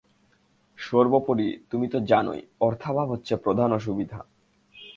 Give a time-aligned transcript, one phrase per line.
[0.79, 4.19] সর্বোপরি তুমি তো জানই, অর্থাভাব হচ্ছে প্রধান অসুবিধা।